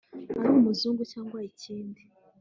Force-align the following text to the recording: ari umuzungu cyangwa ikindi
ari 0.41 0.49
umuzungu 0.59 1.01
cyangwa 1.11 1.37
ikindi 1.49 2.01